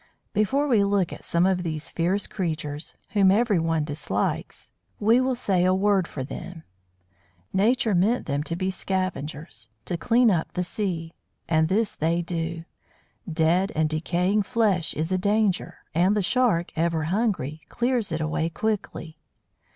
[0.33, 5.63] Before we look at some of these fierce creatures, whom everyone dislikes, we will say
[5.63, 6.63] a word for them.
[7.53, 11.13] Nature meant them to be scavengers, to clean up the sea.
[11.47, 12.65] And this they do.
[13.31, 18.49] Dead and decaying flesh is a danger, and the Shark, ever hungry, clears it away
[18.49, 19.19] quickly.